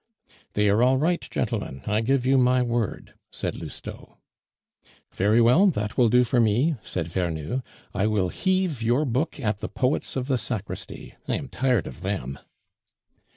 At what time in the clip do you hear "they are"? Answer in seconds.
0.53-0.81